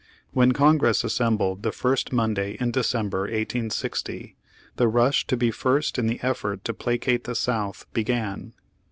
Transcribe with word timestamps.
When 0.31 0.51
Congress 0.51 1.03
assembled 1.03 1.61
the 1.61 1.71
first 1.71 2.11
Monday 2.11 2.57
in 2.59 2.71
December, 2.71 3.19
1860, 3.19 4.35
the 4.77 4.87
rush 4.87 5.27
to 5.27 5.37
be 5.37 5.51
first 5.51 5.99
in 5.99 6.07
the 6.07 6.19
effort 6.23 6.65
to 6.65 6.73
placate 6.73 7.25
the 7.25 7.35
South 7.35 7.85
began. 7.93 8.53